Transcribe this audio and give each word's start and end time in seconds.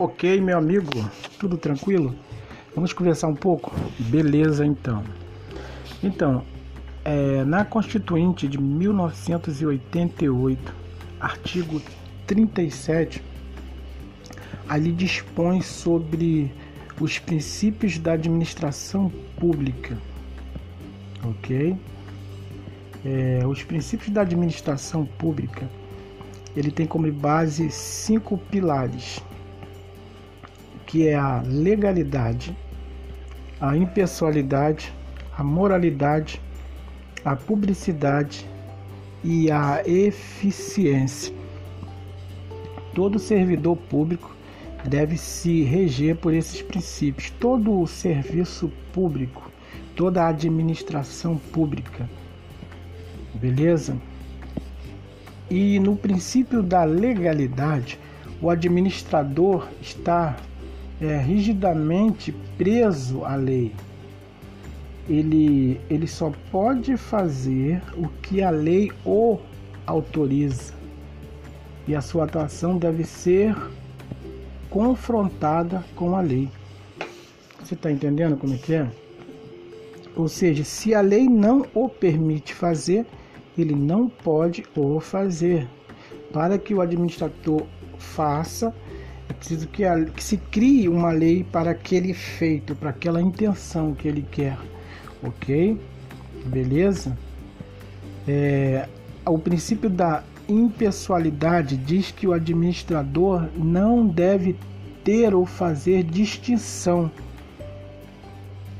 Ok, 0.00 0.40
meu 0.40 0.56
amigo, 0.56 0.92
tudo 1.40 1.58
tranquilo? 1.58 2.14
Vamos 2.72 2.92
conversar 2.92 3.26
um 3.26 3.34
pouco? 3.34 3.74
Beleza, 3.98 4.64
então. 4.64 5.02
Então, 6.00 6.44
é, 7.04 7.44
na 7.44 7.64
Constituinte 7.64 8.46
de 8.46 8.60
1988, 8.60 10.72
artigo 11.18 11.82
37, 12.28 13.20
ali 14.68 14.92
dispõe 14.92 15.62
sobre 15.62 16.52
os 17.00 17.18
princípios 17.18 17.98
da 17.98 18.12
administração 18.12 19.10
pública, 19.36 19.98
ok? 21.24 21.76
É, 23.04 23.40
os 23.44 23.64
princípios 23.64 24.10
da 24.10 24.20
administração 24.20 25.04
pública, 25.04 25.68
ele 26.56 26.70
tem 26.70 26.86
como 26.86 27.10
base 27.10 27.68
cinco 27.68 28.38
pilares 28.38 29.20
que 30.88 31.06
é 31.06 31.14
a 31.14 31.42
legalidade, 31.44 32.56
a 33.60 33.76
impessoalidade, 33.76 34.90
a 35.36 35.44
moralidade, 35.44 36.40
a 37.22 37.36
publicidade 37.36 38.48
e 39.22 39.50
a 39.50 39.82
eficiência. 39.86 41.34
Todo 42.94 43.18
servidor 43.18 43.76
público 43.76 44.34
deve 44.88 45.18
se 45.18 45.62
reger 45.62 46.16
por 46.16 46.32
esses 46.32 46.62
princípios. 46.62 47.30
Todo 47.38 47.82
o 47.82 47.86
serviço 47.86 48.72
público, 48.90 49.52
toda 49.94 50.22
a 50.22 50.28
administração 50.28 51.36
pública. 51.36 52.08
Beleza? 53.34 53.94
E 55.50 55.78
no 55.80 55.94
princípio 55.96 56.62
da 56.62 56.84
legalidade, 56.84 58.00
o 58.40 58.48
administrador 58.48 59.68
está 59.82 60.34
é, 61.00 61.16
rigidamente 61.18 62.32
preso 62.56 63.24
à 63.24 63.34
lei. 63.36 63.72
Ele, 65.08 65.80
ele 65.88 66.06
só 66.06 66.32
pode 66.50 66.96
fazer 66.96 67.82
o 67.96 68.08
que 68.08 68.42
a 68.42 68.50
lei 68.50 68.92
o 69.04 69.38
autoriza. 69.86 70.74
E 71.86 71.94
a 71.94 72.00
sua 72.02 72.24
atuação 72.24 72.76
deve 72.76 73.04
ser 73.04 73.56
confrontada 74.68 75.82
com 75.96 76.14
a 76.14 76.20
lei. 76.20 76.50
Você 77.62 77.74
está 77.74 77.90
entendendo 77.90 78.36
como 78.36 78.54
é 78.54 78.58
que 78.58 78.74
é? 78.74 78.90
Ou 80.14 80.28
seja, 80.28 80.64
se 80.64 80.94
a 80.94 81.00
lei 81.00 81.28
não 81.28 81.64
o 81.72 81.88
permite 81.88 82.52
fazer, 82.52 83.06
ele 83.56 83.74
não 83.74 84.08
pode 84.08 84.64
o 84.76 85.00
fazer. 85.00 85.66
Para 86.32 86.58
que 86.58 86.74
o 86.74 86.80
administrador 86.80 87.62
faça, 87.98 88.74
preciso 89.38 89.68
que, 89.68 89.84
a, 89.84 90.04
que 90.04 90.22
se 90.22 90.36
crie 90.36 90.88
uma 90.88 91.10
lei 91.10 91.44
para 91.44 91.70
aquele 91.70 92.10
efeito, 92.10 92.74
para 92.74 92.90
aquela 92.90 93.22
intenção 93.22 93.94
que 93.94 94.08
ele 94.08 94.26
quer. 94.30 94.58
Ok? 95.22 95.80
Beleza? 96.46 97.16
É, 98.26 98.88
o 99.26 99.38
princípio 99.38 99.88
da 99.88 100.22
impessoalidade 100.48 101.76
diz 101.76 102.10
que 102.10 102.26
o 102.26 102.32
administrador 102.32 103.48
não 103.56 104.06
deve 104.06 104.56
ter 105.04 105.34
ou 105.34 105.44
fazer 105.44 106.02
distinção. 106.02 107.10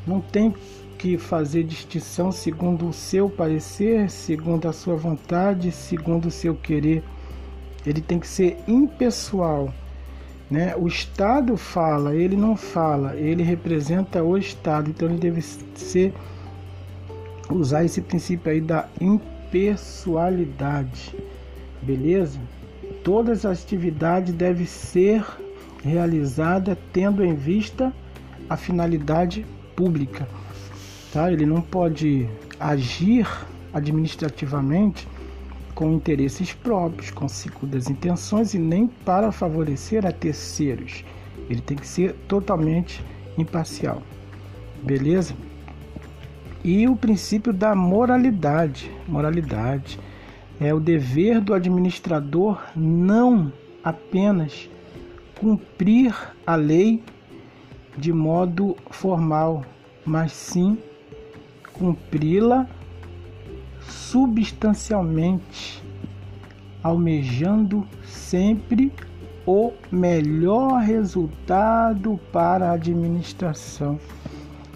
Não 0.06 0.20
tem 0.20 0.54
que 0.98 1.16
fazer 1.16 1.62
distinção 1.62 2.32
segundo 2.32 2.88
o 2.88 2.92
seu 2.92 3.28
parecer, 3.30 4.10
segundo 4.10 4.68
a 4.68 4.72
sua 4.72 4.96
vontade, 4.96 5.70
segundo 5.70 6.26
o 6.26 6.30
seu 6.30 6.54
querer. 6.54 7.04
Ele 7.86 8.00
tem 8.00 8.18
que 8.18 8.26
ser 8.26 8.58
impessoal. 8.66 9.72
Né? 10.50 10.74
O 10.76 10.88
Estado 10.88 11.56
fala, 11.56 12.14
ele 12.14 12.36
não 12.36 12.54
fala, 12.56 13.16
ele 13.16 13.42
representa 13.42 14.22
o 14.22 14.36
Estado, 14.36 14.90
então 14.90 15.08
ele 15.08 15.18
deve 15.18 15.40
ser 15.42 16.12
usar 17.50 17.84
esse 17.84 18.00
princípio 18.00 18.50
aí 18.50 18.60
da 18.60 18.88
impessoalidade, 19.00 21.14
beleza? 21.82 22.40
Todas 23.04 23.44
as 23.44 23.62
atividades 23.62 24.34
devem 24.34 24.66
ser 24.66 25.24
realizadas 25.82 26.76
tendo 26.92 27.24
em 27.24 27.34
vista 27.34 27.92
a 28.48 28.56
finalidade 28.56 29.44
pública, 29.76 30.26
tá? 31.12 31.30
Ele 31.30 31.44
não 31.44 31.60
pode 31.60 32.26
agir 32.58 33.28
administrativamente 33.72 35.06
com 35.78 35.92
interesses 35.92 36.52
próprios, 36.52 37.12
com 37.12 37.28
segundas 37.28 37.88
intenções 37.88 38.52
e 38.52 38.58
nem 38.58 38.88
para 38.88 39.30
favorecer 39.30 40.04
a 40.04 40.10
terceiros. 40.10 41.04
Ele 41.48 41.60
tem 41.60 41.76
que 41.76 41.86
ser 41.86 42.14
totalmente 42.26 43.00
imparcial. 43.38 44.02
Beleza? 44.82 45.36
E 46.64 46.88
o 46.88 46.96
princípio 46.96 47.52
da 47.52 47.76
moralidade. 47.76 48.90
Moralidade 49.06 50.00
é 50.58 50.74
o 50.74 50.80
dever 50.80 51.40
do 51.40 51.54
administrador 51.54 52.60
não 52.74 53.52
apenas 53.84 54.68
cumprir 55.38 56.12
a 56.44 56.56
lei 56.56 57.04
de 57.96 58.12
modo 58.12 58.76
formal, 58.90 59.64
mas 60.04 60.32
sim 60.32 60.76
cumpri-la 61.72 62.68
substancialmente, 63.82 65.82
almejando 66.82 67.86
sempre 68.04 68.92
o 69.46 69.72
melhor 69.90 70.82
resultado 70.82 72.18
para 72.32 72.70
a 72.70 72.72
administração. 72.72 74.00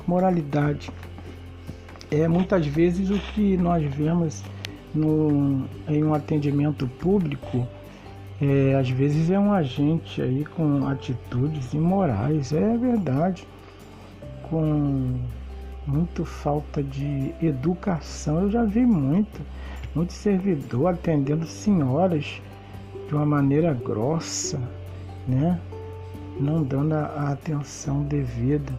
Moralidade 0.06 0.90
é 2.10 2.28
muitas 2.28 2.66
vezes 2.66 3.10
o 3.10 3.18
que 3.18 3.56
nós 3.56 3.82
vemos 3.94 4.42
no, 4.94 5.64
em 5.88 6.04
um 6.04 6.14
atendimento 6.14 6.86
público. 6.86 7.66
É, 8.40 8.74
às 8.74 8.88
vezes 8.90 9.30
é 9.30 9.38
um 9.38 9.52
agente 9.52 10.20
aí 10.20 10.44
com 10.44 10.88
atitudes 10.88 11.72
imorais, 11.72 12.52
é 12.52 12.76
verdade, 12.76 13.46
com 14.50 15.20
muito 15.87 16.25
falta 16.25 16.82
de 16.82 17.34
educação. 17.43 18.43
Eu 18.43 18.50
já 18.50 18.65
vi 18.65 18.84
muito, 18.87 19.41
muito 19.94 20.12
servidor 20.12 20.94
atendendo 20.94 21.47
senhoras 21.47 22.41
de 23.09 23.15
uma 23.15 23.26
maneira 23.26 23.75
grossa, 23.75 24.60
né? 25.26 25.60
Não 26.41 26.62
dando 26.62 26.94
a 26.94 27.31
atenção 27.31 28.03
devida. 28.04 28.72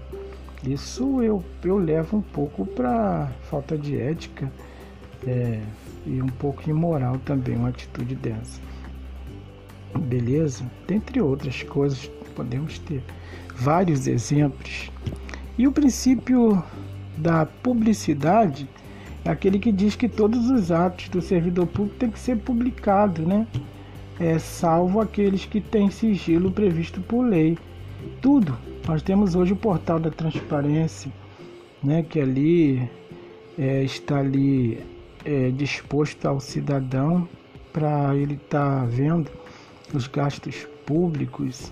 Isso 0.66 1.22
eu, 1.22 1.44
eu 1.64 1.78
levo 1.78 2.18
um 2.18 2.22
pouco 2.22 2.66
para 2.66 3.30
falta 3.50 3.78
de 3.78 4.00
ética 4.00 4.52
é, 5.28 5.62
e 6.06 6.22
um 6.22 6.28
pouco 6.28 6.70
imoral 6.70 7.18
também 7.20 7.56
uma 7.56 7.70
atitude 7.70 8.16
dessa. 8.16 8.62
Beleza? 10.00 10.66
Dentre 10.88 11.22
outras 11.22 11.62
coisas, 11.64 12.10
podemos 12.36 12.80
ter 12.80 13.04
vários 13.56 14.08
exemplos. 14.08 14.90
E 15.58 15.68
o 15.68 15.72
princípio 15.72 16.64
da 17.18 17.46
publicidade 17.46 18.68
é 19.26 19.30
aquele 19.30 19.58
que 19.58 19.72
diz 19.72 19.96
que 19.96 20.10
todos 20.10 20.50
os 20.50 20.70
atos 20.70 21.08
do 21.08 21.22
servidor 21.22 21.66
público 21.68 21.98
têm 21.98 22.12
que 22.12 22.20
ser 22.20 22.38
publicados, 22.38 23.26
né? 23.26 23.48
É, 24.20 24.38
salvo 24.38 25.00
aqueles 25.00 25.46
que 25.46 25.62
têm 25.62 25.90
sigilo 25.90 26.52
previsto 26.52 27.02
por 27.02 27.26
lei. 27.26 27.58
Tudo. 28.22 28.58
Nós 28.86 29.02
temos 29.02 29.34
hoje 29.34 29.54
o 29.54 29.56
portal 29.56 29.98
da 29.98 30.12
transparência, 30.12 31.10
né? 31.82 32.04
Que 32.04 32.20
ali 32.20 32.90
é, 33.58 33.84
está 33.84 34.20
ali 34.20 34.84
é, 35.24 35.52
disposto 35.52 36.26
ao 36.26 36.42
cidadão 36.42 37.28
para 37.72 38.14
ele 38.16 38.34
estar 38.34 38.82
tá 38.82 38.86
vendo 38.86 39.32
os 39.94 40.06
gastos 40.08 40.68
públicos. 40.86 41.72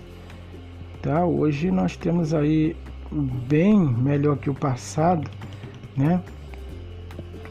Tá? 1.02 1.26
Hoje 1.26 1.70
nós 1.70 1.96
temos 1.96 2.32
aí 2.32 2.74
bem 3.12 3.78
melhor 3.78 4.36
que 4.38 4.48
o 4.48 4.54
passado, 4.54 5.28
né? 5.96 6.22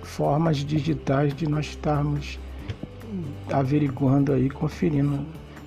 Formas 0.03 0.57
digitais 0.57 1.33
de 1.35 1.47
nós 1.47 1.67
estarmos 1.67 2.39
averiguando 3.51 4.33
aí, 4.33 4.49
conferindo 4.49 5.25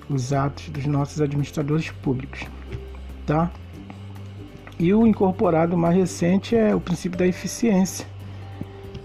os 0.09 0.33
atos 0.33 0.69
dos 0.69 0.85
nossos 0.85 1.21
administradores 1.21 1.89
públicos, 1.89 2.45
tá? 3.25 3.51
E 4.77 4.93
o 4.93 5.07
incorporado 5.07 5.77
mais 5.77 5.95
recente 5.95 6.55
é 6.55 6.75
o 6.75 6.81
princípio 6.81 7.17
da 7.17 7.25
eficiência, 7.25 8.05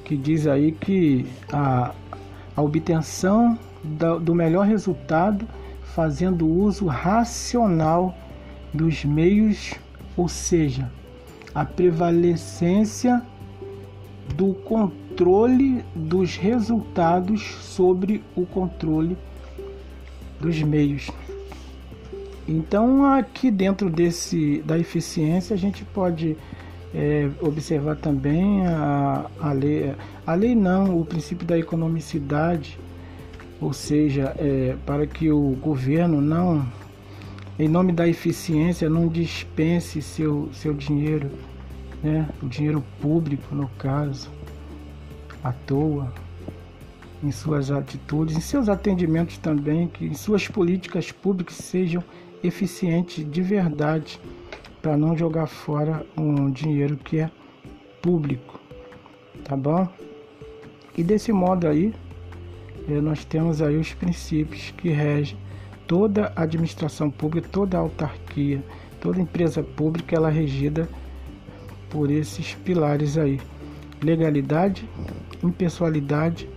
que 0.04 0.16
diz 0.16 0.46
aí 0.46 0.72
que 0.72 1.24
a, 1.52 1.94
a 2.56 2.62
obtenção 2.62 3.56
da, 3.82 4.16
do 4.16 4.34
melhor 4.34 4.66
resultado 4.66 5.46
fazendo 5.94 6.46
uso 6.46 6.86
racional 6.86 8.16
dos 8.74 9.04
meios 9.04 9.74
ou 10.20 10.28
seja, 10.28 10.92
a 11.54 11.64
prevalecência 11.64 13.22
do 14.34 14.52
controle 14.52 15.82
dos 15.94 16.36
resultados 16.36 17.40
sobre 17.62 18.22
o 18.36 18.44
controle 18.44 19.16
dos 20.38 20.62
meios. 20.62 21.10
Então, 22.46 23.02
aqui 23.06 23.50
dentro 23.50 23.88
desse 23.88 24.62
da 24.66 24.78
eficiência, 24.78 25.54
a 25.54 25.58
gente 25.58 25.86
pode 25.86 26.36
é, 26.94 27.30
observar 27.40 27.96
também 27.96 28.66
a, 28.66 29.24
a 29.40 29.52
lei, 29.52 29.94
a 30.26 30.34
lei 30.34 30.54
não, 30.54 31.00
o 31.00 31.04
princípio 31.06 31.46
da 31.46 31.58
economicidade, 31.58 32.78
ou 33.58 33.72
seja, 33.72 34.34
é, 34.38 34.76
para 34.84 35.06
que 35.06 35.30
o 35.30 35.56
governo 35.62 36.20
não, 36.20 36.66
em 37.60 37.68
nome 37.68 37.92
da 37.92 38.08
eficiência, 38.08 38.88
não 38.88 39.06
dispense 39.06 40.00
seu, 40.00 40.48
seu 40.50 40.72
dinheiro, 40.72 41.30
né, 42.02 42.26
o 42.42 42.48
dinheiro 42.48 42.82
público, 43.02 43.54
no 43.54 43.68
caso, 43.76 44.30
à 45.44 45.52
toa, 45.52 46.10
em 47.22 47.30
suas 47.30 47.70
atitudes, 47.70 48.34
em 48.34 48.40
seus 48.40 48.66
atendimentos 48.70 49.36
também, 49.36 49.88
que 49.88 50.06
em 50.06 50.14
suas 50.14 50.48
políticas 50.48 51.12
públicas 51.12 51.54
sejam 51.56 52.02
eficientes 52.42 53.30
de 53.30 53.42
verdade 53.42 54.18
para 54.80 54.96
não 54.96 55.14
jogar 55.14 55.46
fora 55.46 56.06
um 56.16 56.50
dinheiro 56.50 56.96
que 56.96 57.18
é 57.18 57.30
público, 58.00 58.58
tá 59.44 59.54
bom? 59.54 59.86
E 60.96 61.02
desse 61.02 61.30
modo 61.30 61.68
aí, 61.68 61.92
eh, 62.88 63.02
nós 63.02 63.22
temos 63.22 63.60
aí 63.60 63.76
os 63.76 63.92
princípios 63.92 64.72
que 64.78 64.88
regem 64.88 65.36
toda 65.90 66.32
a 66.36 66.42
administração 66.44 67.10
pública, 67.10 67.48
toda 67.50 67.76
a 67.76 67.80
autarquia, 67.80 68.62
toda 69.00 69.20
empresa 69.20 69.60
pública, 69.60 70.14
ela 70.14 70.30
é 70.30 70.32
regida 70.32 70.88
por 71.90 72.12
esses 72.12 72.54
pilares 72.54 73.18
aí: 73.18 73.40
legalidade, 74.00 74.88
impessoalidade, 75.42 76.48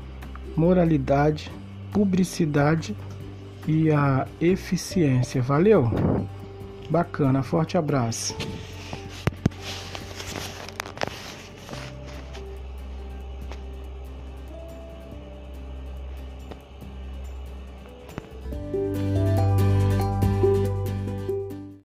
moralidade, 0.56 1.52
publicidade 1.92 2.96
e 3.68 3.90
a 3.90 4.28
eficiência. 4.40 5.42
Valeu? 5.42 5.90
Bacana, 6.88 7.42
forte 7.42 7.76
abraço. 7.76 8.38